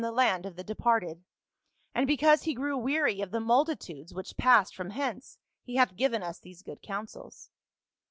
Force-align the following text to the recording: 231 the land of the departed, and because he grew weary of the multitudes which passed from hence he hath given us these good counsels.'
231 0.01 0.15
the 0.15 0.33
land 0.33 0.45
of 0.47 0.55
the 0.55 0.63
departed, 0.63 1.23
and 1.93 2.07
because 2.07 2.41
he 2.41 2.55
grew 2.55 2.75
weary 2.75 3.21
of 3.21 3.29
the 3.29 3.39
multitudes 3.39 4.11
which 4.15 4.35
passed 4.35 4.75
from 4.75 4.89
hence 4.89 5.37
he 5.63 5.75
hath 5.75 5.95
given 5.95 6.23
us 6.23 6.39
these 6.39 6.63
good 6.63 6.81
counsels.' 6.81 7.51